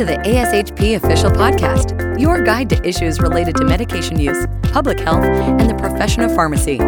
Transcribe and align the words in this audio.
to 0.00 0.06
the 0.06 0.16
ASHP 0.16 0.96
official 0.96 1.30
podcast, 1.30 2.18
your 2.18 2.40
guide 2.40 2.70
to 2.70 2.88
issues 2.88 3.20
related 3.20 3.54
to 3.56 3.66
medication 3.66 4.18
use, 4.18 4.46
public 4.72 4.98
health, 4.98 5.22
and 5.22 5.68
the 5.68 5.74
profession 5.74 6.22
of 6.22 6.34
pharmacy. 6.34 6.78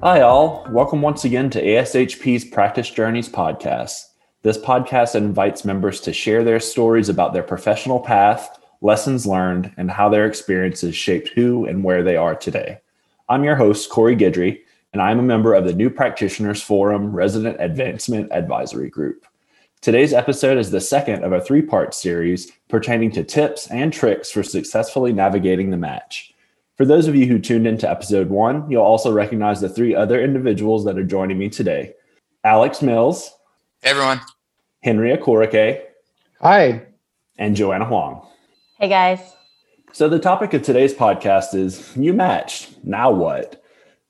Hi, 0.00 0.20
all. 0.20 0.64
Welcome 0.70 1.02
once 1.02 1.24
again 1.24 1.50
to 1.50 1.60
ASHP's 1.60 2.44
Practice 2.44 2.88
Journeys 2.88 3.28
podcast. 3.28 4.10
This 4.42 4.58
podcast 4.58 5.16
invites 5.16 5.64
members 5.64 6.00
to 6.02 6.12
share 6.12 6.44
their 6.44 6.60
stories 6.60 7.08
about 7.08 7.32
their 7.32 7.42
professional 7.42 7.98
path, 7.98 8.60
lessons 8.80 9.26
learned, 9.26 9.72
and 9.76 9.90
how 9.90 10.08
their 10.08 10.26
experiences 10.26 10.94
shaped 10.94 11.30
who 11.30 11.66
and 11.66 11.82
where 11.82 12.04
they 12.04 12.14
are 12.14 12.36
today. 12.36 12.78
I'm 13.28 13.42
your 13.42 13.56
host, 13.56 13.90
Corey 13.90 14.14
Guidry, 14.14 14.60
and 14.92 15.02
I'm 15.02 15.18
a 15.18 15.22
member 15.24 15.54
of 15.54 15.64
the 15.64 15.72
New 15.72 15.90
Practitioners 15.90 16.62
Forum 16.62 17.12
Resident 17.12 17.56
Advancement 17.58 18.30
Advisory 18.30 18.88
Group. 18.88 19.26
Today's 19.82 20.12
episode 20.12 20.58
is 20.58 20.70
the 20.70 20.80
second 20.80 21.24
of 21.24 21.32
a 21.32 21.40
three 21.40 21.60
part 21.60 21.92
series 21.92 22.52
pertaining 22.68 23.10
to 23.10 23.24
tips 23.24 23.66
and 23.66 23.92
tricks 23.92 24.30
for 24.30 24.44
successfully 24.44 25.12
navigating 25.12 25.70
the 25.70 25.76
match. 25.76 26.32
For 26.76 26.84
those 26.84 27.08
of 27.08 27.16
you 27.16 27.26
who 27.26 27.40
tuned 27.40 27.66
into 27.66 27.90
episode 27.90 28.30
one, 28.30 28.70
you'll 28.70 28.84
also 28.84 29.10
recognize 29.12 29.60
the 29.60 29.68
three 29.68 29.92
other 29.92 30.22
individuals 30.22 30.84
that 30.84 30.96
are 30.96 31.04
joining 31.04 31.36
me 31.36 31.48
today 31.48 31.94
Alex 32.44 32.80
Mills. 32.80 33.34
Hey, 33.82 33.90
everyone. 33.90 34.20
Henry 34.84 35.16
Akorike. 35.16 35.82
Hi. 36.40 36.86
And 37.38 37.56
Joanna 37.56 37.86
Huang. 37.86 38.24
Hey, 38.78 38.88
guys. 38.88 39.34
So, 39.90 40.08
the 40.08 40.20
topic 40.20 40.54
of 40.54 40.62
today's 40.62 40.94
podcast 40.94 41.56
is 41.56 41.90
you 41.96 42.12
matched. 42.12 42.84
Now 42.84 43.10
what? 43.10 43.61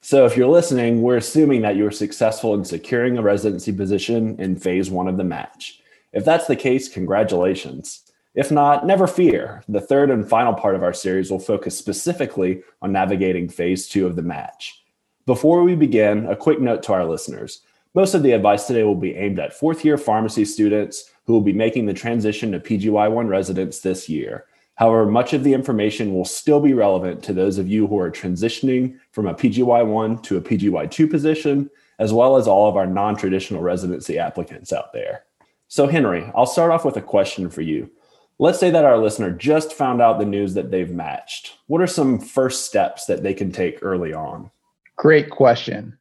So, 0.04 0.26
if 0.26 0.36
you're 0.36 0.48
listening, 0.48 1.00
we're 1.00 1.18
assuming 1.18 1.62
that 1.62 1.76
you 1.76 1.84
were 1.84 1.92
successful 1.92 2.54
in 2.54 2.64
securing 2.64 3.16
a 3.16 3.22
residency 3.22 3.72
position 3.72 4.34
in 4.40 4.56
phase 4.56 4.90
one 4.90 5.06
of 5.06 5.16
the 5.16 5.22
match. 5.22 5.80
If 6.12 6.24
that's 6.24 6.48
the 6.48 6.56
case, 6.56 6.88
congratulations. 6.88 8.02
If 8.34 8.50
not, 8.50 8.84
never 8.84 9.06
fear. 9.06 9.62
The 9.68 9.80
third 9.80 10.10
and 10.10 10.28
final 10.28 10.54
part 10.54 10.74
of 10.74 10.82
our 10.82 10.92
series 10.92 11.30
will 11.30 11.38
focus 11.38 11.78
specifically 11.78 12.64
on 12.82 12.90
navigating 12.90 13.48
phase 13.48 13.86
two 13.86 14.04
of 14.04 14.16
the 14.16 14.22
match. 14.22 14.82
Before 15.24 15.62
we 15.62 15.76
begin, 15.76 16.26
a 16.26 16.34
quick 16.34 16.60
note 16.60 16.82
to 16.84 16.94
our 16.94 17.04
listeners. 17.04 17.60
Most 17.94 18.14
of 18.14 18.24
the 18.24 18.32
advice 18.32 18.66
today 18.66 18.82
will 18.82 18.96
be 18.96 19.14
aimed 19.14 19.38
at 19.38 19.54
fourth 19.54 19.84
year 19.84 19.96
pharmacy 19.96 20.44
students 20.44 21.12
who 21.26 21.32
will 21.32 21.42
be 21.42 21.52
making 21.52 21.86
the 21.86 21.94
transition 21.94 22.50
to 22.50 22.58
PGY1 22.58 23.28
residents 23.28 23.78
this 23.78 24.08
year. 24.08 24.46
However, 24.76 25.06
much 25.06 25.32
of 25.32 25.44
the 25.44 25.52
information 25.52 26.14
will 26.14 26.24
still 26.24 26.60
be 26.60 26.72
relevant 26.72 27.22
to 27.24 27.32
those 27.32 27.58
of 27.58 27.68
you 27.68 27.86
who 27.86 27.98
are 27.98 28.10
transitioning 28.10 28.98
from 29.10 29.26
a 29.26 29.34
PGY1 29.34 30.22
to 30.24 30.36
a 30.36 30.40
PGY2 30.40 31.10
position, 31.10 31.70
as 31.98 32.12
well 32.12 32.36
as 32.36 32.48
all 32.48 32.68
of 32.68 32.76
our 32.76 32.86
non 32.86 33.16
traditional 33.16 33.62
residency 33.62 34.18
applicants 34.18 34.72
out 34.72 34.92
there. 34.92 35.24
So, 35.68 35.86
Henry, 35.86 36.30
I'll 36.34 36.46
start 36.46 36.70
off 36.70 36.84
with 36.84 36.96
a 36.96 37.02
question 37.02 37.48
for 37.48 37.62
you. 37.62 37.90
Let's 38.38 38.58
say 38.58 38.70
that 38.70 38.84
our 38.84 38.98
listener 38.98 39.30
just 39.30 39.72
found 39.72 40.02
out 40.02 40.18
the 40.18 40.24
news 40.24 40.54
that 40.54 40.70
they've 40.70 40.90
matched. 40.90 41.56
What 41.66 41.80
are 41.80 41.86
some 41.86 42.18
first 42.18 42.66
steps 42.66 43.06
that 43.06 43.22
they 43.22 43.34
can 43.34 43.52
take 43.52 43.78
early 43.82 44.12
on? 44.12 44.50
Great 44.96 45.30
question. 45.30 45.96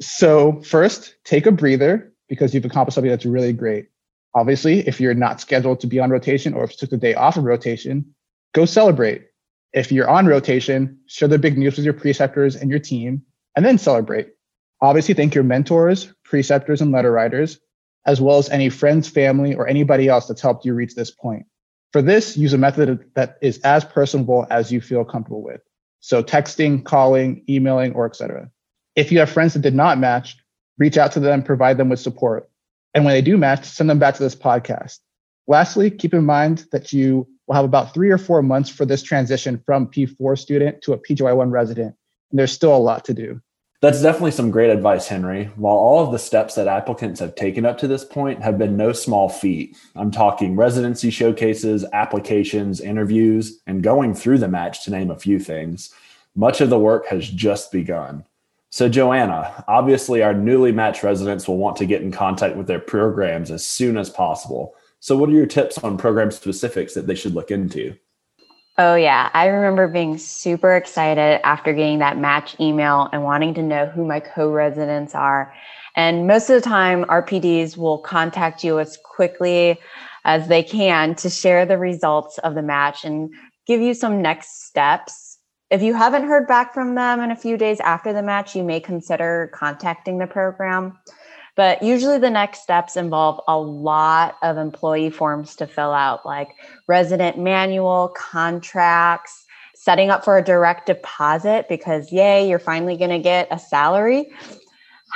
So, 0.00 0.60
first, 0.62 1.14
take 1.24 1.46
a 1.46 1.52
breather 1.52 2.12
because 2.28 2.52
you've 2.54 2.64
accomplished 2.64 2.96
something 2.96 3.10
that's 3.10 3.24
really 3.24 3.52
great. 3.52 3.88
Obviously, 4.34 4.80
if 4.88 5.00
you're 5.00 5.14
not 5.14 5.40
scheduled 5.40 5.80
to 5.80 5.86
be 5.86 6.00
on 6.00 6.10
rotation 6.10 6.54
or 6.54 6.64
if 6.64 6.70
you 6.72 6.76
took 6.78 6.90
the 6.90 6.96
day 6.96 7.14
off 7.14 7.36
of 7.36 7.44
rotation, 7.44 8.14
go 8.54 8.64
celebrate. 8.64 9.26
If 9.72 9.92
you're 9.92 10.08
on 10.08 10.26
rotation, 10.26 10.98
share 11.06 11.28
the 11.28 11.38
big 11.38 11.58
news 11.58 11.76
with 11.76 11.84
your 11.84 11.94
preceptors 11.94 12.56
and 12.56 12.70
your 12.70 12.78
team, 12.78 13.22
and 13.56 13.64
then 13.64 13.78
celebrate. 13.78 14.30
Obviously, 14.80 15.14
thank 15.14 15.34
your 15.34 15.44
mentors, 15.44 16.12
preceptors, 16.24 16.80
and 16.80 16.92
letter 16.92 17.12
writers, 17.12 17.60
as 18.06 18.20
well 18.20 18.38
as 18.38 18.50
any 18.50 18.68
friends, 18.68 19.08
family, 19.08 19.54
or 19.54 19.68
anybody 19.68 20.08
else 20.08 20.26
that's 20.26 20.40
helped 20.40 20.64
you 20.64 20.74
reach 20.74 20.94
this 20.94 21.10
point. 21.10 21.46
For 21.92 22.02
this, 22.02 22.36
use 22.36 22.52
a 22.52 22.58
method 22.58 23.04
that 23.14 23.38
is 23.42 23.58
as 23.60 23.84
personable 23.84 24.46
as 24.50 24.72
you 24.72 24.80
feel 24.80 25.04
comfortable 25.04 25.42
with. 25.42 25.60
So 26.00 26.22
texting, 26.22 26.84
calling, 26.84 27.44
emailing, 27.48 27.92
or 27.92 28.06
etc. 28.06 28.50
If 28.96 29.12
you 29.12 29.20
have 29.20 29.30
friends 29.30 29.54
that 29.54 29.62
did 29.62 29.74
not 29.74 29.98
match, 29.98 30.36
reach 30.78 30.98
out 30.98 31.12
to 31.12 31.20
them, 31.20 31.42
provide 31.42 31.76
them 31.76 31.88
with 31.88 32.00
support. 32.00 32.50
And 32.94 33.04
when 33.04 33.14
they 33.14 33.22
do 33.22 33.36
match, 33.36 33.64
send 33.64 33.88
them 33.88 33.98
back 33.98 34.14
to 34.16 34.22
this 34.22 34.34
podcast. 34.34 34.98
Lastly, 35.46 35.90
keep 35.90 36.14
in 36.14 36.24
mind 36.24 36.66
that 36.72 36.92
you 36.92 37.26
will 37.46 37.54
have 37.54 37.64
about 37.64 37.94
three 37.94 38.10
or 38.10 38.18
four 38.18 38.42
months 38.42 38.70
for 38.70 38.84
this 38.84 39.02
transition 39.02 39.62
from 39.66 39.86
P4 39.86 40.38
student 40.38 40.82
to 40.82 40.92
a 40.92 40.98
PGY1 40.98 41.50
resident. 41.50 41.94
And 42.30 42.38
there's 42.38 42.52
still 42.52 42.74
a 42.74 42.78
lot 42.78 43.04
to 43.06 43.14
do. 43.14 43.40
That's 43.80 44.00
definitely 44.00 44.30
some 44.30 44.52
great 44.52 44.70
advice, 44.70 45.08
Henry. 45.08 45.46
While 45.56 45.74
all 45.74 46.04
of 46.04 46.12
the 46.12 46.18
steps 46.18 46.54
that 46.54 46.68
applicants 46.68 47.18
have 47.18 47.34
taken 47.34 47.66
up 47.66 47.78
to 47.78 47.88
this 47.88 48.04
point 48.04 48.40
have 48.40 48.56
been 48.56 48.76
no 48.76 48.92
small 48.92 49.28
feat, 49.28 49.76
I'm 49.96 50.12
talking 50.12 50.54
residency 50.54 51.10
showcases, 51.10 51.84
applications, 51.92 52.80
interviews, 52.80 53.60
and 53.66 53.82
going 53.82 54.14
through 54.14 54.38
the 54.38 54.46
match 54.46 54.84
to 54.84 54.92
name 54.92 55.10
a 55.10 55.18
few 55.18 55.40
things. 55.40 55.92
Much 56.36 56.60
of 56.60 56.70
the 56.70 56.78
work 56.78 57.08
has 57.08 57.28
just 57.28 57.72
begun. 57.72 58.24
So, 58.72 58.88
Joanna, 58.88 59.64
obviously, 59.68 60.22
our 60.22 60.32
newly 60.32 60.72
matched 60.72 61.02
residents 61.02 61.46
will 61.46 61.58
want 61.58 61.76
to 61.76 61.84
get 61.84 62.00
in 62.00 62.10
contact 62.10 62.56
with 62.56 62.66
their 62.66 62.78
programs 62.78 63.50
as 63.50 63.66
soon 63.66 63.98
as 63.98 64.08
possible. 64.08 64.74
So, 64.98 65.14
what 65.14 65.28
are 65.28 65.34
your 65.34 65.44
tips 65.44 65.76
on 65.84 65.98
program 65.98 66.30
specifics 66.30 66.94
that 66.94 67.06
they 67.06 67.14
should 67.14 67.34
look 67.34 67.50
into? 67.50 67.94
Oh, 68.78 68.94
yeah. 68.94 69.28
I 69.34 69.48
remember 69.48 69.88
being 69.88 70.16
super 70.16 70.74
excited 70.74 71.46
after 71.46 71.74
getting 71.74 71.98
that 71.98 72.16
match 72.16 72.58
email 72.60 73.10
and 73.12 73.22
wanting 73.22 73.52
to 73.54 73.62
know 73.62 73.84
who 73.84 74.06
my 74.06 74.20
co 74.20 74.50
residents 74.50 75.14
are. 75.14 75.52
And 75.94 76.26
most 76.26 76.48
of 76.48 76.54
the 76.54 76.66
time, 76.66 77.04
RPDs 77.04 77.76
will 77.76 77.98
contact 77.98 78.64
you 78.64 78.80
as 78.80 78.96
quickly 79.04 79.78
as 80.24 80.48
they 80.48 80.62
can 80.62 81.14
to 81.16 81.28
share 81.28 81.66
the 81.66 81.76
results 81.76 82.38
of 82.38 82.54
the 82.54 82.62
match 82.62 83.04
and 83.04 83.34
give 83.66 83.82
you 83.82 83.92
some 83.92 84.22
next 84.22 84.64
steps 84.64 85.21
if 85.72 85.80
you 85.80 85.94
haven't 85.94 86.24
heard 86.24 86.46
back 86.46 86.74
from 86.74 86.94
them 86.94 87.18
in 87.20 87.30
a 87.30 87.36
few 87.36 87.56
days 87.56 87.80
after 87.80 88.12
the 88.12 88.22
match, 88.22 88.54
you 88.54 88.62
may 88.62 88.78
consider 88.78 89.50
contacting 89.54 90.18
the 90.18 90.26
program. 90.26 90.98
But 91.56 91.82
usually 91.82 92.18
the 92.18 92.28
next 92.28 92.62
steps 92.62 92.94
involve 92.94 93.40
a 93.48 93.58
lot 93.58 94.36
of 94.42 94.58
employee 94.58 95.08
forms 95.08 95.56
to 95.56 95.66
fill 95.66 95.92
out, 95.92 96.26
like 96.26 96.50
resident 96.88 97.38
manual, 97.38 98.12
contracts, 98.14 99.46
setting 99.74 100.10
up 100.10 100.24
for 100.24 100.36
a 100.36 100.44
direct 100.44 100.86
deposit 100.86 101.66
because, 101.70 102.12
yay, 102.12 102.46
you're 102.46 102.58
finally 102.58 102.98
going 102.98 103.10
to 103.10 103.18
get 103.18 103.48
a 103.50 103.58
salary, 103.58 104.30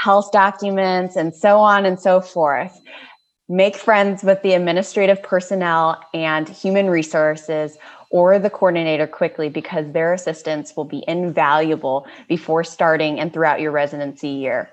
health 0.02 0.32
documents, 0.32 1.16
and 1.16 1.34
so 1.34 1.58
on 1.58 1.84
and 1.84 2.00
so 2.00 2.22
forth. 2.22 2.80
Make 3.48 3.76
friends 3.76 4.24
with 4.24 4.42
the 4.42 4.54
administrative 4.54 5.22
personnel 5.22 6.02
and 6.14 6.48
human 6.48 6.88
resources 6.88 7.76
or 8.10 8.38
the 8.38 8.50
coordinator 8.50 9.06
quickly 9.06 9.48
because 9.48 9.90
their 9.92 10.12
assistance 10.12 10.74
will 10.76 10.84
be 10.84 11.04
invaluable 11.08 12.06
before 12.28 12.64
starting 12.64 13.18
and 13.20 13.32
throughout 13.32 13.60
your 13.60 13.72
residency 13.72 14.28
year. 14.28 14.70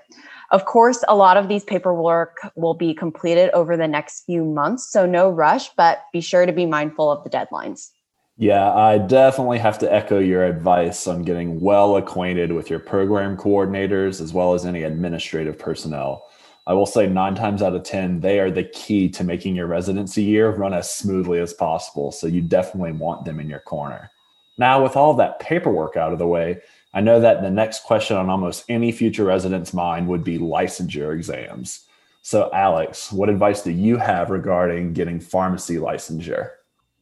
Of 0.50 0.66
course, 0.66 1.02
a 1.08 1.16
lot 1.16 1.36
of 1.36 1.48
these 1.48 1.64
paperwork 1.64 2.36
will 2.54 2.74
be 2.74 2.94
completed 2.94 3.50
over 3.50 3.76
the 3.76 3.88
next 3.88 4.24
few 4.24 4.44
months, 4.44 4.90
so 4.90 5.06
no 5.06 5.28
rush, 5.30 5.70
but 5.70 6.04
be 6.12 6.20
sure 6.20 6.46
to 6.46 6.52
be 6.52 6.66
mindful 6.66 7.10
of 7.10 7.24
the 7.24 7.30
deadlines. 7.30 7.90
Yeah, 8.36 8.72
I 8.72 8.98
definitely 8.98 9.58
have 9.58 9.78
to 9.78 9.92
echo 9.92 10.18
your 10.18 10.44
advice 10.44 11.06
on 11.06 11.22
getting 11.22 11.60
well 11.60 11.96
acquainted 11.96 12.52
with 12.52 12.68
your 12.68 12.80
program 12.80 13.36
coordinators 13.36 14.20
as 14.20 14.32
well 14.32 14.54
as 14.54 14.66
any 14.66 14.82
administrative 14.82 15.56
personnel. 15.56 16.26
I 16.66 16.72
will 16.72 16.86
say 16.86 17.06
nine 17.06 17.34
times 17.34 17.62
out 17.62 17.74
of 17.74 17.82
10, 17.82 18.20
they 18.20 18.40
are 18.40 18.50
the 18.50 18.64
key 18.64 19.08
to 19.10 19.24
making 19.24 19.54
your 19.54 19.66
residency 19.66 20.22
year 20.22 20.50
run 20.50 20.72
as 20.72 20.90
smoothly 20.90 21.38
as 21.38 21.52
possible. 21.52 22.10
So 22.10 22.26
you 22.26 22.40
definitely 22.40 22.92
want 22.92 23.24
them 23.24 23.38
in 23.38 23.50
your 23.50 23.60
corner. 23.60 24.10
Now, 24.56 24.82
with 24.82 24.96
all 24.96 25.14
that 25.14 25.40
paperwork 25.40 25.96
out 25.96 26.12
of 26.12 26.18
the 26.18 26.26
way, 26.26 26.60
I 26.94 27.00
know 27.00 27.20
that 27.20 27.42
the 27.42 27.50
next 27.50 27.82
question 27.82 28.16
on 28.16 28.30
almost 28.30 28.64
any 28.68 28.92
future 28.92 29.24
resident's 29.24 29.74
mind 29.74 30.08
would 30.08 30.24
be 30.24 30.38
licensure 30.38 31.14
exams. 31.14 31.86
So, 32.22 32.50
Alex, 32.54 33.12
what 33.12 33.28
advice 33.28 33.62
do 33.62 33.70
you 33.70 33.98
have 33.98 34.30
regarding 34.30 34.94
getting 34.94 35.20
pharmacy 35.20 35.76
licensure? 35.76 36.50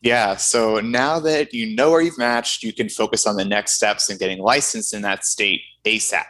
Yeah, 0.00 0.34
so 0.34 0.80
now 0.80 1.20
that 1.20 1.54
you 1.54 1.76
know 1.76 1.92
where 1.92 2.00
you've 2.00 2.18
matched, 2.18 2.64
you 2.64 2.72
can 2.72 2.88
focus 2.88 3.24
on 3.24 3.36
the 3.36 3.44
next 3.44 3.74
steps 3.74 4.10
and 4.10 4.18
getting 4.18 4.38
licensed 4.38 4.92
in 4.92 5.02
that 5.02 5.24
state 5.24 5.60
ASAP. 5.84 6.24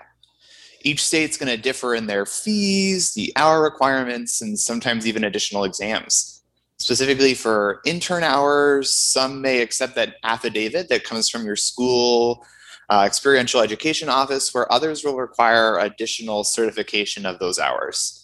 Each 0.85 1.05
state's 1.05 1.37
going 1.37 1.55
to 1.55 1.61
differ 1.61 1.95
in 1.95 2.07
their 2.07 2.27
fees, 2.27 3.15
the 3.15 3.33
hour 3.37 3.63
requirements, 3.63 4.43
and 4.43 4.59
sometimes 4.59 5.07
even 5.07 5.25
additional 5.25 5.65
exams. 5.65 6.43
Specifically 6.79 7.35
for 7.35 7.81
intern 7.85 8.25
hours, 8.25 8.93
some 8.93 9.41
may 9.41 9.61
accept 9.61 9.95
that 9.95 10.17
affidavit 10.25 10.89
that 10.89 11.05
comes 11.05 11.29
from 11.29 11.45
your 11.45 11.57
school 11.57 12.45
uh, 12.91 13.05
experiential 13.07 13.61
education 13.61 14.09
office, 14.09 14.53
where 14.53 14.71
others 14.71 15.05
will 15.05 15.17
require 15.17 15.79
additional 15.79 16.45
certification 16.45 17.25
of 17.25 17.39
those 17.39 17.59
hours. 17.59 18.22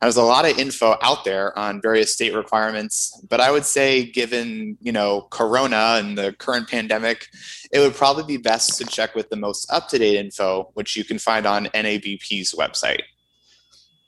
There's 0.00 0.16
a 0.16 0.22
lot 0.22 0.44
of 0.44 0.58
info 0.58 0.96
out 1.02 1.24
there 1.24 1.56
on 1.58 1.80
various 1.80 2.12
state 2.12 2.34
requirements, 2.34 3.18
but 3.30 3.40
I 3.40 3.50
would 3.50 3.64
say, 3.64 4.04
given 4.04 4.76
you 4.82 4.92
know 4.92 5.22
Corona 5.30 5.96
and 5.98 6.18
the 6.18 6.34
current 6.34 6.68
pandemic, 6.68 7.28
it 7.72 7.78
would 7.78 7.94
probably 7.94 8.24
be 8.24 8.36
best 8.36 8.76
to 8.78 8.84
check 8.84 9.14
with 9.14 9.30
the 9.30 9.36
most 9.36 9.70
up-to-date 9.72 10.16
info, 10.16 10.70
which 10.74 10.94
you 10.94 11.04
can 11.04 11.18
find 11.18 11.46
on 11.46 11.66
NABP's 11.66 12.54
website. 12.54 13.02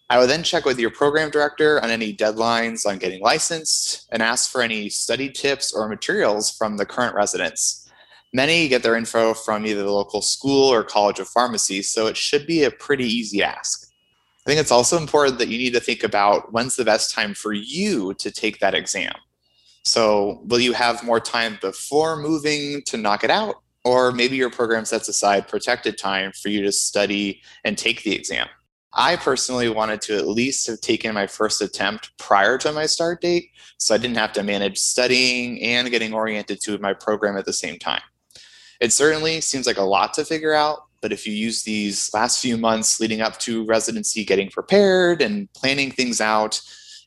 I 0.08 0.18
would 0.18 0.28
then 0.28 0.42
check 0.42 0.64
with 0.64 0.78
your 0.78 0.90
program 0.90 1.30
director 1.30 1.82
on 1.82 1.90
any 1.90 2.14
deadlines 2.14 2.86
on 2.86 2.98
getting 2.98 3.20
licensed 3.22 4.06
and 4.12 4.22
ask 4.22 4.52
for 4.52 4.62
any 4.62 4.88
study 4.88 5.30
tips 5.30 5.72
or 5.72 5.88
materials 5.88 6.50
from 6.50 6.76
the 6.76 6.86
current 6.86 7.14
residents. 7.14 7.90
Many 8.32 8.68
get 8.68 8.82
their 8.82 8.96
info 8.96 9.34
from 9.34 9.66
either 9.66 9.82
the 9.82 9.90
local 9.90 10.22
school 10.22 10.72
or 10.72 10.84
college 10.84 11.18
of 11.18 11.28
pharmacy, 11.28 11.82
so 11.82 12.06
it 12.06 12.16
should 12.16 12.46
be 12.46 12.62
a 12.64 12.70
pretty 12.70 13.06
easy 13.06 13.42
ask. 13.42 13.85
I 14.46 14.48
think 14.48 14.60
it's 14.60 14.70
also 14.70 14.96
important 14.96 15.40
that 15.40 15.48
you 15.48 15.58
need 15.58 15.72
to 15.72 15.80
think 15.80 16.04
about 16.04 16.52
when's 16.52 16.76
the 16.76 16.84
best 16.84 17.12
time 17.12 17.34
for 17.34 17.52
you 17.52 18.14
to 18.14 18.30
take 18.30 18.60
that 18.60 18.76
exam. 18.76 19.12
So, 19.82 20.42
will 20.46 20.60
you 20.60 20.72
have 20.72 21.02
more 21.02 21.18
time 21.18 21.58
before 21.60 22.16
moving 22.16 22.82
to 22.82 22.96
knock 22.96 23.24
it 23.24 23.30
out? 23.30 23.56
Or 23.84 24.12
maybe 24.12 24.36
your 24.36 24.50
program 24.50 24.84
sets 24.84 25.08
aside 25.08 25.48
protected 25.48 25.98
time 25.98 26.30
for 26.30 26.48
you 26.48 26.62
to 26.62 26.70
study 26.70 27.42
and 27.64 27.76
take 27.76 28.04
the 28.04 28.14
exam. 28.14 28.46
I 28.92 29.16
personally 29.16 29.68
wanted 29.68 30.00
to 30.02 30.16
at 30.16 30.28
least 30.28 30.68
have 30.68 30.80
taken 30.80 31.12
my 31.12 31.26
first 31.26 31.60
attempt 31.60 32.16
prior 32.16 32.56
to 32.58 32.72
my 32.72 32.86
start 32.86 33.20
date, 33.20 33.50
so 33.78 33.96
I 33.96 33.98
didn't 33.98 34.16
have 34.16 34.32
to 34.34 34.44
manage 34.44 34.78
studying 34.78 35.60
and 35.60 35.90
getting 35.90 36.14
oriented 36.14 36.60
to 36.62 36.78
my 36.78 36.94
program 36.94 37.36
at 37.36 37.46
the 37.46 37.52
same 37.52 37.80
time. 37.80 38.02
It 38.80 38.92
certainly 38.92 39.40
seems 39.40 39.66
like 39.66 39.78
a 39.78 39.82
lot 39.82 40.14
to 40.14 40.24
figure 40.24 40.54
out, 40.54 40.85
but 41.06 41.12
if 41.12 41.24
you 41.24 41.32
use 41.32 41.62
these 41.62 42.12
last 42.12 42.42
few 42.42 42.56
months 42.56 42.98
leading 42.98 43.20
up 43.20 43.38
to 43.38 43.64
residency 43.66 44.24
getting 44.24 44.50
prepared 44.50 45.22
and 45.22 45.48
planning 45.52 45.88
things 45.88 46.20
out, 46.20 46.60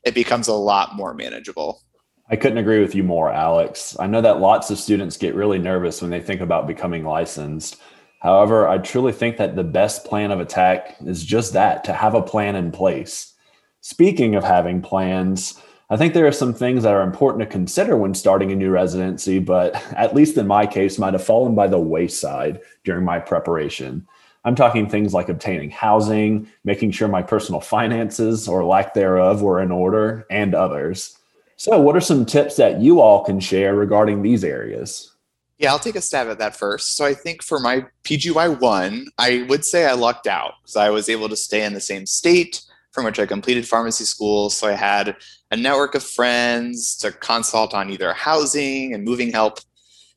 it 0.06 0.14
becomes 0.14 0.48
a 0.48 0.54
lot 0.54 0.96
more 0.96 1.12
manageable. 1.12 1.82
I 2.30 2.36
couldn't 2.36 2.56
agree 2.56 2.80
with 2.80 2.94
you 2.94 3.02
more, 3.02 3.30
Alex. 3.30 3.94
I 4.00 4.06
know 4.06 4.22
that 4.22 4.40
lots 4.40 4.70
of 4.70 4.78
students 4.78 5.18
get 5.18 5.34
really 5.34 5.58
nervous 5.58 6.00
when 6.00 6.10
they 6.10 6.18
think 6.18 6.40
about 6.40 6.66
becoming 6.66 7.04
licensed. 7.04 7.76
However, 8.20 8.66
I 8.66 8.78
truly 8.78 9.12
think 9.12 9.36
that 9.36 9.54
the 9.54 9.64
best 9.64 10.06
plan 10.06 10.30
of 10.30 10.40
attack 10.40 10.96
is 11.04 11.22
just 11.22 11.52
that 11.52 11.84
to 11.84 11.92
have 11.92 12.14
a 12.14 12.22
plan 12.22 12.56
in 12.56 12.72
place. 12.72 13.34
Speaking 13.82 14.34
of 14.34 14.44
having 14.44 14.80
plans, 14.80 15.60
I 15.92 15.96
think 15.96 16.14
there 16.14 16.26
are 16.28 16.32
some 16.32 16.54
things 16.54 16.84
that 16.84 16.94
are 16.94 17.02
important 17.02 17.40
to 17.40 17.46
consider 17.46 17.96
when 17.96 18.14
starting 18.14 18.52
a 18.52 18.56
new 18.56 18.70
residency, 18.70 19.40
but 19.40 19.74
at 19.96 20.14
least 20.14 20.38
in 20.38 20.46
my 20.46 20.66
case, 20.66 20.98
might 20.98 21.14
have 21.14 21.24
fallen 21.24 21.56
by 21.56 21.66
the 21.66 21.80
wayside 21.80 22.60
during 22.84 23.04
my 23.04 23.18
preparation. 23.18 24.06
I'm 24.44 24.54
talking 24.54 24.88
things 24.88 25.12
like 25.12 25.28
obtaining 25.28 25.70
housing, 25.70 26.48
making 26.64 26.92
sure 26.92 27.08
my 27.08 27.22
personal 27.22 27.60
finances 27.60 28.48
or 28.48 28.64
lack 28.64 28.94
thereof 28.94 29.42
were 29.42 29.60
in 29.60 29.70
order, 29.70 30.26
and 30.30 30.54
others. 30.54 31.18
So, 31.56 31.78
what 31.78 31.96
are 31.96 32.00
some 32.00 32.24
tips 32.24 32.56
that 32.56 32.80
you 32.80 33.00
all 33.00 33.22
can 33.22 33.38
share 33.38 33.74
regarding 33.74 34.22
these 34.22 34.44
areas? 34.44 35.14
Yeah, 35.58 35.72
I'll 35.72 35.78
take 35.78 35.96
a 35.96 36.00
stab 36.00 36.28
at 36.28 36.38
that 36.38 36.56
first. 36.56 36.96
So, 36.96 37.04
I 37.04 37.12
think 37.12 37.42
for 37.42 37.60
my 37.60 37.84
PGY1, 38.04 39.08
I 39.18 39.44
would 39.50 39.66
say 39.66 39.84
I 39.84 39.92
lucked 39.92 40.26
out 40.26 40.54
because 40.62 40.76
I 40.76 40.88
was 40.88 41.10
able 41.10 41.28
to 41.28 41.36
stay 41.36 41.62
in 41.62 41.74
the 41.74 41.80
same 41.80 42.06
state 42.06 42.62
from 42.92 43.04
which 43.04 43.18
I 43.18 43.26
completed 43.26 43.66
pharmacy 43.66 44.04
school. 44.04 44.50
So, 44.50 44.68
I 44.68 44.72
had 44.72 45.16
a 45.50 45.56
network 45.56 45.94
of 45.94 46.02
friends 46.02 46.96
to 46.98 47.12
consult 47.12 47.74
on 47.74 47.90
either 47.90 48.12
housing 48.12 48.94
and 48.94 49.04
moving 49.04 49.32
help. 49.32 49.60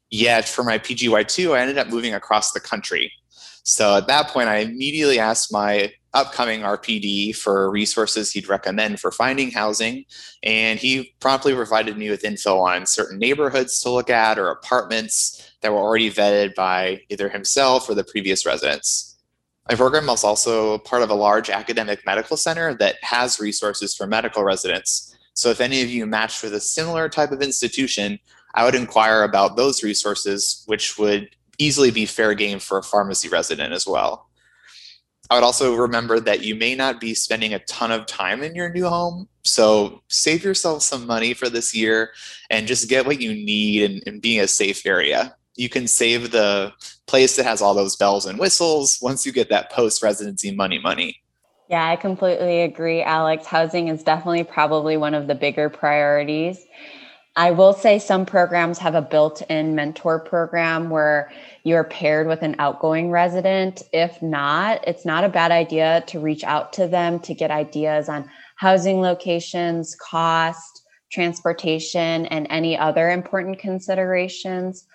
Yet, 0.10 0.48
for 0.48 0.64
my 0.64 0.78
PGY2, 0.78 1.56
I 1.56 1.62
ended 1.62 1.78
up 1.78 1.88
moving 1.88 2.14
across 2.14 2.52
the 2.52 2.60
country. 2.60 3.12
So, 3.64 3.98
at 3.98 4.08
that 4.08 4.28
point, 4.30 4.50
I 4.50 4.58
immediately 4.58 5.20
asked 5.20 5.52
my 5.52 5.92
upcoming 6.14 6.62
RPD 6.62 7.36
for 7.36 7.70
resources 7.72 8.32
he'd 8.32 8.48
recommend 8.48 9.00
for 9.00 9.12
finding 9.12 9.52
housing. 9.52 10.06
And 10.44 10.80
he 10.80 11.16
promptly 11.20 11.54
provided 11.56 11.98
me 11.98 12.10
with 12.10 12.24
info 12.24 12.60
on 12.60 12.86
certain 12.86 13.18
neighborhoods 13.18 13.82
to 13.82 13.90
look 13.90 14.10
at 14.10 14.38
or 14.38 14.50
apartments 14.50 15.52
that 15.62 15.72
were 15.72 15.80
already 15.80 16.12
vetted 16.12 16.56
by 16.56 17.02
either 17.10 17.30
himself 17.30 17.90
or 17.90 17.96
the 17.96 18.04
previous 18.04 18.46
residents. 18.46 19.13
My 19.70 19.76
program 19.76 20.10
is 20.10 20.24
also 20.24 20.78
part 20.80 21.04
of 21.04 21.10
a 21.10 21.16
large 21.16 21.50
academic 21.50 22.06
medical 22.06 22.36
center 22.36 22.74
that 22.76 22.96
has 23.02 23.40
resources 23.40 23.96
for 23.96 24.06
medical 24.06 24.44
residents. 24.44 25.16
So 25.36 25.50
if 25.50 25.62
any 25.62 25.82
of 25.82 25.90
you 25.90 26.06
matched 26.06 26.44
with 26.44 26.54
a 26.54 26.60
similar 26.60 27.08
type 27.08 27.32
of 27.32 27.42
institution, 27.42 28.20
I 28.56 28.66
would 28.66 28.76
inquire 28.76 29.24
about 29.24 29.56
those 29.56 29.82
resources, 29.82 30.64
which 30.68 30.98
would 31.00 31.30
easily 31.58 31.92
be 31.92 32.06
fair 32.06 32.34
game 32.34 32.60
for 32.60 32.78
a 32.78 32.84
pharmacy 32.84 33.30
resident 33.30 33.74
as 33.74 33.88
well. 33.88 34.28
I 35.30 35.36
would 35.36 35.44
also 35.44 35.76
remember 35.76 36.20
that 36.20 36.44
you 36.44 36.56
may 36.56 36.76
not 36.76 37.00
be 37.00 37.14
spending 37.14 37.54
a 37.54 37.60
ton 37.60 37.92
of 37.92 38.06
time 38.06 38.44
in 38.44 38.56
your 38.56 38.70
new 38.70 38.88
home. 38.88 39.30
So 39.46 40.04
save 40.10 40.44
yourself 40.44 40.84
some 40.84 41.08
money 41.08 41.34
for 41.34 41.50
this 41.50 41.74
year 41.74 42.12
and 42.50 42.68
just 42.68 42.90
get 42.90 43.06
what 43.06 43.22
you 43.22 43.34
need 43.34 43.90
and, 43.90 44.04
and 44.06 44.22
being 44.22 44.42
a 44.42 44.48
safe 44.48 44.86
area. 44.86 45.36
You 45.56 45.70
can 45.70 45.88
save 45.88 46.32
the 46.32 46.74
place 47.06 47.36
that 47.36 47.46
has 47.46 47.62
all 47.62 47.74
those 47.74 47.96
bells 47.96 48.26
and 48.26 48.40
whistles 48.40 49.00
once 49.02 49.26
you 49.26 49.32
get 49.32 49.50
that 49.50 49.72
post 49.72 50.02
residency 50.02 50.52
money 50.52 50.80
money. 50.80 51.22
Yeah, 51.70 51.88
I 51.88 51.96
completely 51.96 52.62
agree, 52.62 53.02
Alex. 53.02 53.46
Housing 53.46 53.88
is 53.88 54.04
definitely 54.04 54.44
probably 54.44 54.98
one 54.98 55.14
of 55.14 55.28
the 55.28 55.36
bigger 55.36 55.70
priorities. 55.70 56.64
I 57.36 57.50
will 57.50 57.74
say 57.74 57.98
some 57.98 58.28
programs 58.28 58.78
have 58.78 58.94
a 58.94 59.02
built 59.02 59.42
in 59.50 59.74
mentor 59.74 60.20
program 60.20 60.92
where 60.92 61.32
you're 61.64 61.84
paired 61.84 62.28
with 62.28 62.44
an 62.44 62.56
outgoing 62.60 63.10
resident. 63.10 63.82
If 63.92 64.22
not, 64.22 64.88
it's 64.88 65.04
not 65.04 65.24
a 65.24 65.30
bad 65.30 65.52
idea 65.52 66.04
to 66.08 66.20
reach 66.20 66.44
out 66.44 66.74
to 66.74 66.88
them 66.88 67.20
to 67.22 67.34
get 67.34 67.50
ideas 67.50 68.08
on 68.08 68.30
housing 68.58 69.02
locations, 69.02 69.96
cost, 69.96 70.84
transportation, 71.12 72.28
and 72.28 72.46
any 72.52 72.78
other 72.78 73.10
important 73.10 73.58
considerations. 73.58 74.86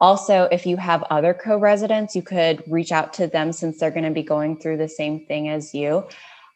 Also, 0.00 0.48
if 0.52 0.64
you 0.64 0.76
have 0.76 1.02
other 1.04 1.34
co 1.34 1.56
residents, 1.58 2.14
you 2.14 2.22
could 2.22 2.62
reach 2.68 2.92
out 2.92 3.12
to 3.14 3.26
them 3.26 3.52
since 3.52 3.78
they're 3.78 3.90
going 3.90 4.04
to 4.04 4.10
be 4.10 4.22
going 4.22 4.58
through 4.58 4.76
the 4.76 4.88
same 4.88 5.26
thing 5.26 5.48
as 5.48 5.74
you. 5.74 6.06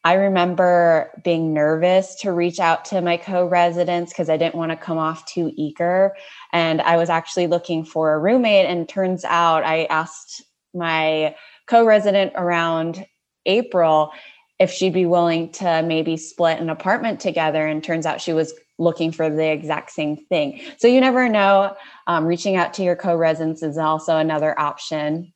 I 0.05 0.15
remember 0.15 1.11
being 1.23 1.53
nervous 1.53 2.17
to 2.17 2.33
reach 2.33 2.59
out 2.59 2.85
to 2.87 3.01
my 3.01 3.17
co 3.17 3.47
residents 3.47 4.13
because 4.13 4.29
I 4.29 4.37
didn't 4.37 4.57
want 4.57 4.73
to 4.73 4.77
come 4.77 4.99
off 4.99 5.27
too 5.27 5.53
eager. 5.57 6.15
And 6.53 6.81
I 6.83 6.97
was 6.97 7.09
actually 7.09 7.47
looking 7.47 7.85
for 7.85 8.15
a 8.15 8.19
roommate. 8.19 8.67
And 8.67 8.89
turns 8.89 9.25
out 9.25 9.65
I 9.65 9.85
asked 9.85 10.43
my 10.75 11.37
co 11.69 11.85
resident 11.85 12.33
around 12.37 13.07
April 13.47 14.13
if 14.59 14.71
she'd 14.71 14.93
be 14.93 15.07
willing 15.07 15.51
to 15.51 15.83
maybe 15.83 16.17
split 16.17 16.61
an 16.61 16.71
apartment 16.71 17.21
together. 17.21 17.67
And 17.67 17.83
turns 17.83 18.07
out 18.07 18.21
she 18.21 18.33
was 18.33 18.55
looking 18.79 19.13
for 19.13 19.29
the 19.31 19.51
exact 19.51 19.91
same 19.91 20.17
thing. 20.17 20.61
So 20.79 20.89
you 20.89 21.01
never 21.01 21.29
know. 21.29 21.77
Um, 22.07 22.25
reaching 22.25 22.57
out 22.57 22.75
to 22.75 22.83
your 22.83 22.97
co 22.97 23.17
residents 23.17 23.63
is 23.63 23.79
also 23.79 24.17
another 24.17 24.59
option. 24.59 25.33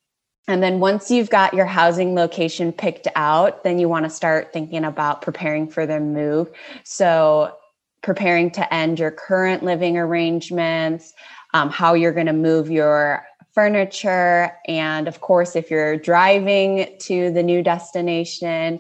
And 0.48 0.62
then 0.62 0.78
once 0.78 1.10
you've 1.10 1.30
got 1.30 1.54
your 1.54 1.66
housing 1.66 2.14
location 2.14 2.72
picked 2.72 3.08
out, 3.16 3.64
then 3.64 3.78
you 3.78 3.88
want 3.88 4.04
to 4.04 4.10
start 4.10 4.52
thinking 4.52 4.84
about 4.84 5.22
preparing 5.22 5.68
for 5.68 5.86
the 5.86 5.98
move. 5.98 6.50
So, 6.84 7.56
preparing 8.02 8.52
to 8.52 8.72
end 8.72 9.00
your 9.00 9.10
current 9.10 9.64
living 9.64 9.98
arrangements, 9.98 11.12
um, 11.54 11.70
how 11.70 11.94
you're 11.94 12.12
going 12.12 12.26
to 12.26 12.32
move 12.32 12.70
your 12.70 13.24
furniture, 13.52 14.52
and 14.68 15.08
of 15.08 15.20
course, 15.20 15.56
if 15.56 15.70
you're 15.70 15.96
driving 15.96 16.94
to 17.00 17.32
the 17.32 17.42
new 17.42 17.62
destination, 17.62 18.78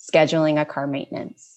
scheduling 0.00 0.58
a 0.58 0.64
car 0.64 0.86
maintenance. 0.86 1.53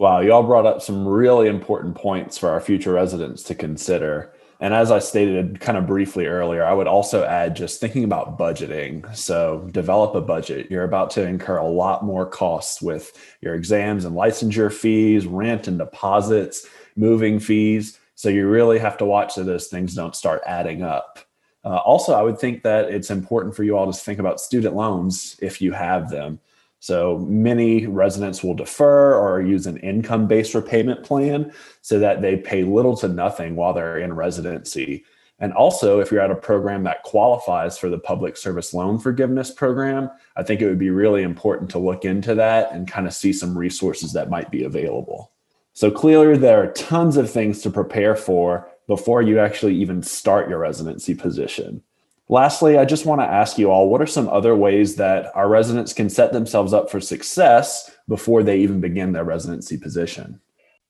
Wow, 0.00 0.20
y'all 0.20 0.42
brought 0.42 0.64
up 0.64 0.80
some 0.80 1.06
really 1.06 1.46
important 1.46 1.94
points 1.94 2.38
for 2.38 2.48
our 2.48 2.58
future 2.62 2.94
residents 2.94 3.42
to 3.42 3.54
consider. 3.54 4.32
And 4.58 4.72
as 4.72 4.90
I 4.90 4.98
stated 4.98 5.60
kind 5.60 5.76
of 5.76 5.86
briefly 5.86 6.24
earlier, 6.24 6.64
I 6.64 6.72
would 6.72 6.86
also 6.86 7.22
add 7.22 7.54
just 7.54 7.80
thinking 7.82 8.04
about 8.04 8.38
budgeting. 8.38 9.14
So, 9.14 9.68
develop 9.72 10.14
a 10.14 10.22
budget. 10.22 10.70
You're 10.70 10.84
about 10.84 11.10
to 11.10 11.26
incur 11.26 11.58
a 11.58 11.68
lot 11.68 12.02
more 12.02 12.24
costs 12.24 12.80
with 12.80 13.12
your 13.42 13.54
exams 13.54 14.06
and 14.06 14.16
licensure 14.16 14.72
fees, 14.72 15.26
rent 15.26 15.68
and 15.68 15.76
deposits, 15.76 16.66
moving 16.96 17.38
fees. 17.38 17.98
So, 18.14 18.30
you 18.30 18.48
really 18.48 18.78
have 18.78 18.96
to 18.98 19.04
watch 19.04 19.34
so 19.34 19.44
those 19.44 19.66
things 19.66 19.94
don't 19.94 20.16
start 20.16 20.40
adding 20.46 20.82
up. 20.82 21.18
Uh, 21.62 21.76
also, 21.76 22.14
I 22.14 22.22
would 22.22 22.38
think 22.38 22.62
that 22.62 22.90
it's 22.90 23.10
important 23.10 23.54
for 23.54 23.64
you 23.64 23.76
all 23.76 23.92
to 23.92 23.92
think 23.92 24.18
about 24.18 24.40
student 24.40 24.74
loans 24.74 25.36
if 25.42 25.60
you 25.60 25.72
have 25.72 26.08
them. 26.08 26.40
So 26.80 27.18
many 27.18 27.86
residents 27.86 28.42
will 28.42 28.54
defer 28.54 29.14
or 29.14 29.42
use 29.42 29.66
an 29.66 29.76
income 29.78 30.26
based 30.26 30.54
repayment 30.54 31.04
plan 31.04 31.52
so 31.82 31.98
that 31.98 32.22
they 32.22 32.36
pay 32.36 32.64
little 32.64 32.96
to 32.98 33.08
nothing 33.08 33.54
while 33.54 33.74
they're 33.74 33.98
in 33.98 34.14
residency. 34.14 35.04
And 35.40 35.52
also, 35.54 36.00
if 36.00 36.10
you're 36.10 36.20
at 36.20 36.30
a 36.30 36.34
program 36.34 36.84
that 36.84 37.02
qualifies 37.02 37.78
for 37.78 37.88
the 37.88 37.98
public 37.98 38.36
service 38.36 38.74
loan 38.74 38.98
forgiveness 38.98 39.50
program, 39.50 40.10
I 40.36 40.42
think 40.42 40.60
it 40.60 40.66
would 40.66 40.78
be 40.78 40.90
really 40.90 41.22
important 41.22 41.70
to 41.70 41.78
look 41.78 42.04
into 42.04 42.34
that 42.34 42.72
and 42.72 42.90
kind 42.90 43.06
of 43.06 43.14
see 43.14 43.32
some 43.32 43.56
resources 43.56 44.12
that 44.12 44.28
might 44.28 44.50
be 44.50 44.64
available. 44.64 45.32
So, 45.72 45.90
clearly, 45.90 46.36
there 46.36 46.62
are 46.62 46.72
tons 46.72 47.16
of 47.16 47.30
things 47.30 47.62
to 47.62 47.70
prepare 47.70 48.16
for 48.16 48.68
before 48.86 49.22
you 49.22 49.38
actually 49.38 49.76
even 49.76 50.02
start 50.02 50.50
your 50.50 50.58
residency 50.58 51.14
position. 51.14 51.82
Lastly, 52.30 52.78
I 52.78 52.84
just 52.84 53.06
want 53.06 53.20
to 53.20 53.26
ask 53.26 53.58
you 53.58 53.72
all 53.72 53.88
what 53.88 54.00
are 54.00 54.06
some 54.06 54.28
other 54.28 54.54
ways 54.54 54.94
that 54.96 55.34
our 55.34 55.48
residents 55.48 55.92
can 55.92 56.08
set 56.08 56.32
themselves 56.32 56.72
up 56.72 56.88
for 56.88 57.00
success 57.00 57.90
before 58.06 58.44
they 58.44 58.58
even 58.58 58.80
begin 58.80 59.10
their 59.10 59.24
residency 59.24 59.76
position? 59.76 60.40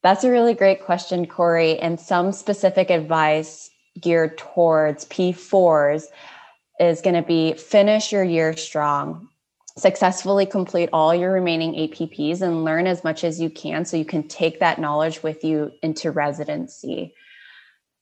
That's 0.02 0.22
a 0.22 0.30
really 0.30 0.52
great 0.52 0.84
question, 0.84 1.26
Corey. 1.26 1.78
And 1.78 1.98
some 1.98 2.32
specific 2.32 2.90
advice 2.90 3.70
geared 3.98 4.36
towards 4.36 5.06
P4s 5.06 6.04
is 6.78 7.00
going 7.00 7.16
to 7.16 7.22
be 7.22 7.54
finish 7.54 8.12
your 8.12 8.24
year 8.24 8.54
strong. 8.54 9.26
successfully 9.78 10.44
complete 10.44 10.90
all 10.92 11.14
your 11.14 11.32
remaining 11.32 11.72
APPs 11.72 12.42
and 12.42 12.64
learn 12.64 12.86
as 12.86 13.02
much 13.02 13.24
as 13.24 13.40
you 13.40 13.48
can 13.48 13.86
so 13.86 13.96
you 13.96 14.04
can 14.04 14.28
take 14.28 14.60
that 14.60 14.78
knowledge 14.78 15.22
with 15.22 15.42
you 15.42 15.70
into 15.82 16.10
residency. 16.10 17.14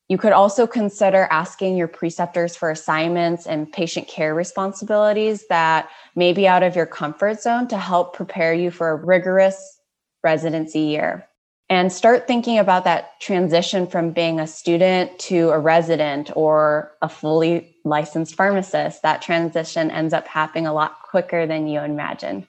You 0.09 0.17
could 0.17 0.33
also 0.33 0.67
consider 0.67 1.29
asking 1.31 1.77
your 1.77 1.89
preceptors 1.89 2.57
for 2.57 2.71
assignments 2.71 3.47
and 3.47 3.71
patient 3.71 4.09
care 4.09 4.35
responsibilities 4.35 5.47
that 5.49 5.91
may 6.17 6.33
be 6.33 6.49
out 6.49 6.63
of 6.63 6.75
your 6.75 6.87
comfort 6.87 7.43
zone 7.43 7.69
to 7.69 7.77
help 7.77 8.15
prepare 8.15 8.55
you 8.55 8.71
for 8.71 8.91
a 8.91 8.97
rigorous 8.97 9.79
residency 10.25 10.81
year. 10.81 11.29
And 11.71 11.93
start 11.93 12.27
thinking 12.27 12.59
about 12.59 12.85
that 12.85 13.21
transition 13.21 13.87
from 13.87 14.13
being 14.13 14.41
a 14.41 14.47
student 14.47 15.19
to 15.21 15.51
a 15.51 15.59
resident 15.59 16.31
or 16.35 16.93
a 17.03 17.11
fully 17.11 17.77
licensed 17.85 18.35
pharmacist. 18.35 19.03
That 19.03 19.21
transition 19.21 19.91
ends 19.91 20.15
up 20.15 20.27
happening 20.27 20.67
a 20.67 20.73
lot 20.73 21.03
quicker 21.03 21.47
than 21.47 21.67
you 21.67 21.81
imagine. 21.81 22.49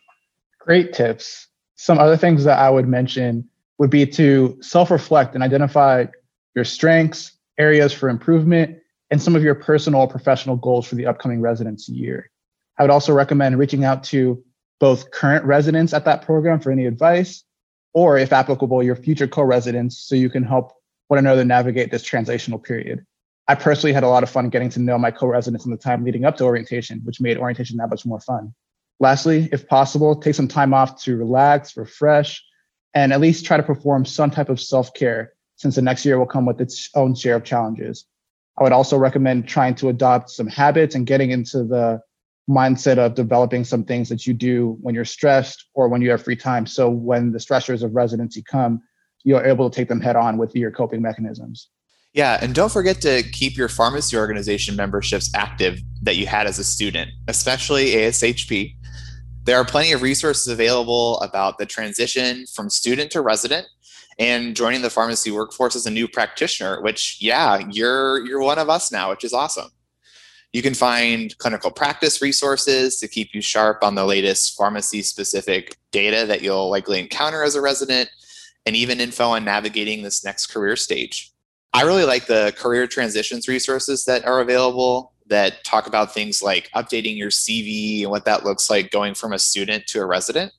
Great 0.60 0.94
tips. 0.94 1.48
Some 1.76 2.00
other 2.00 2.16
things 2.16 2.46
that 2.46 2.60
I 2.60 2.70
would 2.70 2.88
mention 2.88 3.50
would 3.78 3.90
be 3.90 4.06
to 4.06 4.58
self 4.62 4.90
reflect 4.90 5.36
and 5.36 5.44
identify 5.44 6.06
your 6.56 6.66
strengths, 6.66 7.34
areas 7.60 7.94
for 7.94 8.10
improvement, 8.10 8.80
and 9.12 9.22
some 9.22 9.36
of 9.36 9.44
your 9.44 9.56
personal 9.56 10.02
or 10.02 10.08
professional 10.08 10.56
goals 10.56 10.88
for 10.88 10.96
the 10.96 11.06
upcoming 11.06 11.42
residency 11.42 11.94
year. 11.94 12.32
I 12.78 12.84
would 12.84 12.92
also 12.92 13.14
recommend 13.14 13.60
reaching 13.60 13.84
out 13.84 14.04
to 14.06 14.44
both 14.80 15.12
current 15.12 15.44
residents 15.46 15.94
at 15.94 16.06
that 16.06 16.22
program 16.22 16.60
for 16.60 16.72
any 16.72 16.86
advice, 16.86 17.44
or 17.94 18.18
if 18.18 18.32
applicable, 18.32 18.82
your 18.82 18.96
future 18.96 19.28
co-residents 19.28 20.00
so 20.00 20.16
you 20.16 20.30
can 20.30 20.44
help 20.44 20.72
one 21.08 21.20
another 21.20 21.44
navigate 21.44 21.92
this 21.92 22.08
translational 22.08 22.64
period. 22.64 23.06
I 23.48 23.56
personally 23.56 23.94
had 23.94 24.04
a 24.04 24.08
lot 24.08 24.24
of 24.24 24.30
fun 24.30 24.50
getting 24.50 24.70
to 24.70 24.80
know 24.80 24.98
my 24.98 25.12
co-residents 25.12 25.66
in 25.66 25.72
the 25.72 25.78
time 25.78 26.06
leading 26.06 26.24
up 26.24 26.38
to 26.38 26.46
orientation, 26.46 27.02
which 27.04 27.20
made 27.20 27.38
orientation 27.38 27.78
that 27.78 27.90
much 27.90 28.06
more 28.06 28.20
fun. 28.20 28.54
Lastly, 29.00 29.50
if 29.52 29.68
possible, 29.68 30.16
take 30.16 30.36
some 30.36 30.48
time 30.48 30.74
off 30.74 31.02
to 31.04 31.18
relax, 31.18 31.76
refresh, 31.76 32.44
and 32.94 33.12
at 33.12 33.20
least 33.20 33.46
try 33.46 33.58
to 33.58 33.64
perform 33.64 34.06
some 34.06 34.30
type 34.30 34.50
of 34.50 34.62
self-care 34.62 35.34
since 35.60 35.76
the 35.76 35.82
next 35.82 36.06
year 36.06 36.18
will 36.18 36.26
come 36.26 36.46
with 36.46 36.60
its 36.62 36.90
own 36.96 37.14
share 37.14 37.36
of 37.36 37.44
challenges. 37.44 38.06
I 38.58 38.64
would 38.64 38.72
also 38.72 38.98
recommend 38.98 39.48
trying 39.48 39.76
to 39.76 39.90
adopt 39.90 40.30
some 40.30 40.48
habits 40.48 40.96
and 40.96 41.06
getting 41.06 41.32
into 41.32 41.64
the 41.64 42.00
mindset 42.50 42.98
of 42.98 43.14
developing 43.14 43.64
some 43.64 43.84
things 43.84 44.10
that 44.10 44.26
you 44.26 44.34
do 44.34 44.78
when 44.82 44.96
you're 44.96 45.06
stressed 45.06 45.66
or 45.76 45.88
when 45.90 46.02
you 46.02 46.10
have 46.12 46.24
free 46.24 46.36
time. 46.36 46.66
So 46.66 46.90
when 46.90 47.32
the 47.32 47.40
stressors 47.40 47.84
of 47.84 47.94
residency 47.94 48.42
come, 48.42 48.82
you're 49.24 49.46
able 49.46 49.70
to 49.70 49.76
take 49.76 49.90
them 49.90 50.00
head 50.00 50.16
on 50.16 50.38
with 50.38 50.56
your 50.56 50.72
coping 50.72 51.02
mechanisms. 51.02 51.70
Yeah, 52.14 52.40
and 52.42 52.56
don't 52.56 52.72
forget 52.72 53.02
to 53.02 53.22
keep 53.22 53.56
your 53.56 53.68
pharmacy 53.68 54.18
organization 54.18 54.76
memberships 54.76 55.30
active 55.36 55.80
that 56.02 56.16
you 56.16 56.26
had 56.26 56.48
as 56.48 56.58
a 56.58 56.64
student, 56.64 57.12
especially 57.28 57.88
ASHP. 57.88 58.76
There 59.44 59.58
are 59.58 59.66
plenty 59.66 59.92
of 59.92 60.02
resources 60.02 60.48
available 60.48 61.20
about 61.20 61.60
the 61.60 61.66
transition 61.66 62.46
from 62.54 62.70
student 62.70 63.12
to 63.12 63.22
resident 63.22 63.68
and 64.20 64.56
joining 64.56 64.82
the 64.82 64.90
pharmacy 64.90 65.32
workforce 65.32 65.76
as 65.76 65.86
a 65.86 65.92
new 65.92 66.08
practitioner, 66.08 66.82
which 66.82 67.18
yeah, 67.22 67.60
you're 67.72 68.26
you're 68.26 68.42
one 68.42 68.60
of 68.60 68.70
us 68.70 68.92
now, 68.92 69.10
which 69.10 69.24
is 69.24 69.34
awesome. 69.34 69.72
You 70.52 70.62
can 70.62 70.74
find 70.74 71.36
clinical 71.38 71.72
practice 71.72 72.22
resources 72.22 73.00
to 73.00 73.08
keep 73.08 73.34
you 73.34 73.42
sharp 73.42 73.84
on 73.84 73.96
the 73.96 74.06
latest 74.06 74.58
pharmacy 74.58 75.04
specific 75.04 75.78
data 75.92 76.26
that 76.26 76.42
you'll 76.42 76.70
likely 76.70 77.00
encounter 77.00 77.44
as 77.44 77.56
a 77.56 77.62
resident, 77.62 78.10
and 78.66 78.76
even 78.76 79.00
info 79.00 79.30
on 79.30 79.46
navigating 79.46 80.04
this 80.04 80.24
next 80.24 80.48
career 80.48 80.76
stage. 80.76 81.32
I 81.72 81.84
really 81.84 82.04
like 82.04 82.26
the 82.26 82.54
career 82.58 82.88
transitions 82.88 83.48
resources 83.48 84.06
that 84.06 84.26
are 84.26 84.42
available 84.42 85.14
that 85.28 85.64
talk 85.64 85.86
about 85.86 86.14
things 86.14 86.42
like 86.42 86.70
updating 86.76 87.16
your 87.16 87.30
CV 87.30 88.02
and 88.02 88.10
what 88.10 88.26
that 88.26 88.44
looks 88.44 88.70
like 88.70 88.90
going 88.90 89.14
from 89.14 89.34
a 89.34 89.40
student 89.40 89.86
to 89.88 90.02
a 90.02 90.06
resident. 90.06 90.52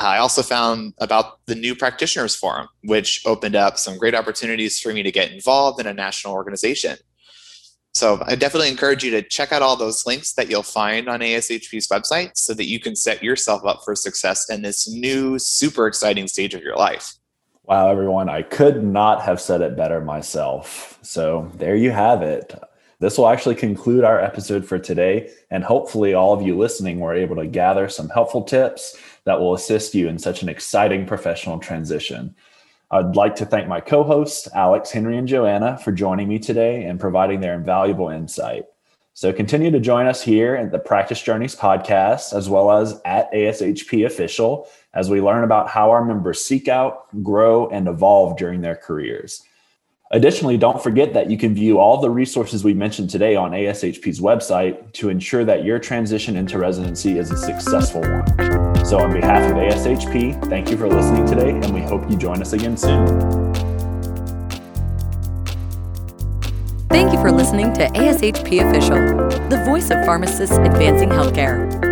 I 0.00 0.18
also 0.18 0.42
found 0.42 0.94
about 0.98 1.44
the 1.46 1.54
New 1.54 1.74
Practitioners 1.74 2.34
Forum, 2.34 2.68
which 2.84 3.22
opened 3.26 3.56
up 3.56 3.78
some 3.78 3.98
great 3.98 4.14
opportunities 4.14 4.80
for 4.80 4.92
me 4.92 5.02
to 5.02 5.12
get 5.12 5.32
involved 5.32 5.80
in 5.80 5.86
a 5.86 5.94
national 5.94 6.34
organization. 6.34 6.96
So 7.94 8.22
I 8.26 8.36
definitely 8.36 8.70
encourage 8.70 9.04
you 9.04 9.10
to 9.10 9.22
check 9.22 9.52
out 9.52 9.60
all 9.60 9.76
those 9.76 10.06
links 10.06 10.32
that 10.32 10.48
you'll 10.48 10.62
find 10.62 11.08
on 11.08 11.20
ASHP's 11.20 11.88
website 11.88 12.36
so 12.36 12.54
that 12.54 12.66
you 12.66 12.80
can 12.80 12.96
set 12.96 13.22
yourself 13.22 13.64
up 13.66 13.84
for 13.84 13.94
success 13.94 14.48
in 14.48 14.62
this 14.62 14.88
new, 14.88 15.38
super 15.38 15.86
exciting 15.86 16.26
stage 16.26 16.54
of 16.54 16.62
your 16.62 16.76
life. 16.76 17.14
Wow, 17.64 17.90
everyone, 17.90 18.28
I 18.28 18.42
could 18.42 18.82
not 18.82 19.22
have 19.22 19.40
said 19.40 19.60
it 19.60 19.76
better 19.76 20.00
myself. 20.00 20.98
So 21.02 21.50
there 21.54 21.76
you 21.76 21.90
have 21.90 22.22
it. 22.22 22.58
This 23.02 23.18
will 23.18 23.28
actually 23.28 23.56
conclude 23.56 24.04
our 24.04 24.20
episode 24.20 24.64
for 24.64 24.78
today. 24.78 25.28
And 25.50 25.64
hopefully, 25.64 26.14
all 26.14 26.32
of 26.32 26.42
you 26.42 26.56
listening 26.56 27.00
were 27.00 27.12
able 27.12 27.34
to 27.34 27.48
gather 27.48 27.88
some 27.88 28.08
helpful 28.08 28.44
tips 28.44 28.96
that 29.24 29.40
will 29.40 29.54
assist 29.54 29.92
you 29.92 30.06
in 30.06 30.20
such 30.20 30.40
an 30.40 30.48
exciting 30.48 31.04
professional 31.04 31.58
transition. 31.58 32.36
I'd 32.92 33.16
like 33.16 33.34
to 33.36 33.44
thank 33.44 33.66
my 33.66 33.80
co 33.80 34.04
hosts, 34.04 34.48
Alex, 34.54 34.92
Henry, 34.92 35.18
and 35.18 35.26
Joanna, 35.26 35.78
for 35.78 35.90
joining 35.90 36.28
me 36.28 36.38
today 36.38 36.84
and 36.84 37.00
providing 37.00 37.40
their 37.40 37.54
invaluable 37.54 38.08
insight. 38.08 38.66
So 39.14 39.32
continue 39.32 39.72
to 39.72 39.80
join 39.80 40.06
us 40.06 40.22
here 40.22 40.54
at 40.54 40.70
the 40.70 40.78
Practice 40.78 41.20
Journeys 41.20 41.56
podcast, 41.56 42.32
as 42.32 42.48
well 42.48 42.70
as 42.70 43.00
at 43.04 43.32
ASHP 43.32 44.06
Official, 44.06 44.68
as 44.94 45.10
we 45.10 45.20
learn 45.20 45.42
about 45.42 45.68
how 45.68 45.90
our 45.90 46.04
members 46.04 46.44
seek 46.44 46.68
out, 46.68 47.08
grow, 47.24 47.68
and 47.70 47.88
evolve 47.88 48.38
during 48.38 48.60
their 48.60 48.76
careers. 48.76 49.42
Additionally, 50.14 50.58
don't 50.58 50.82
forget 50.82 51.14
that 51.14 51.30
you 51.30 51.38
can 51.38 51.54
view 51.54 51.78
all 51.78 51.98
the 51.98 52.10
resources 52.10 52.62
we 52.62 52.74
mentioned 52.74 53.08
today 53.08 53.34
on 53.34 53.52
ASHP's 53.52 54.20
website 54.20 54.92
to 54.92 55.08
ensure 55.08 55.42
that 55.42 55.64
your 55.64 55.78
transition 55.78 56.36
into 56.36 56.58
residency 56.58 57.16
is 57.16 57.30
a 57.30 57.36
successful 57.36 58.02
one. 58.02 58.84
So, 58.84 58.98
on 58.98 59.14
behalf 59.14 59.50
of 59.50 59.56
ASHP, 59.56 60.50
thank 60.50 60.70
you 60.70 60.76
for 60.76 60.86
listening 60.86 61.24
today, 61.24 61.50
and 61.50 61.72
we 61.72 61.80
hope 61.80 62.10
you 62.10 62.18
join 62.18 62.42
us 62.42 62.52
again 62.52 62.76
soon. 62.76 63.06
Thank 66.90 67.14
you 67.14 67.18
for 67.18 67.32
listening 67.32 67.72
to 67.72 67.86
ASHP 67.86 68.68
Official, 68.68 69.48
the 69.48 69.64
voice 69.64 69.90
of 69.90 70.04
pharmacists 70.04 70.58
advancing 70.58 71.08
healthcare. 71.08 71.91